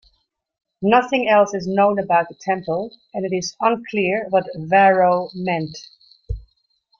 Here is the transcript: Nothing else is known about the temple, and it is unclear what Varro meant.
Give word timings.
Nothing 0.81 1.29
else 1.29 1.53
is 1.53 1.67
known 1.67 1.99
about 1.99 2.27
the 2.27 2.33
temple, 2.33 2.89
and 3.13 3.23
it 3.23 3.31
is 3.37 3.55
unclear 3.61 4.25
what 4.29 4.49
Varro 4.55 5.29
meant. 5.35 5.77